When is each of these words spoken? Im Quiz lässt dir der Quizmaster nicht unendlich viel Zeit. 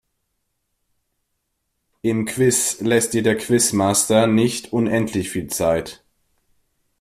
Im 2.01 2.25
Quiz 2.25 2.79
lässt 2.81 3.13
dir 3.13 3.21
der 3.21 3.37
Quizmaster 3.37 4.25
nicht 4.25 4.73
unendlich 4.73 5.29
viel 5.29 5.45
Zeit. 5.45 6.03